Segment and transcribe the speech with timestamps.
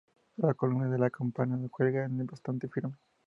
[0.37, 2.95] La columna de la campana cuelga en es bastante firme.